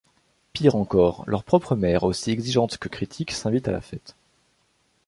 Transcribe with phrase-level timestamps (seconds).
[0.53, 4.15] Pire encore, leurs propres mères, aussi exigeantes que critiques, s’invitent à la fête.